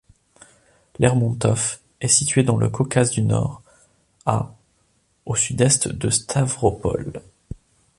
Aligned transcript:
Lermontov 0.97 1.77
est 1.99 2.07
située 2.07 2.41
dans 2.41 2.57
le 2.57 2.69
Caucase 2.69 3.11
du 3.11 3.21
Nord, 3.21 3.61
à 4.25 4.51
au 5.27 5.35
sud-est 5.35 5.89
de 5.89 6.09
Stavropol. 6.09 7.21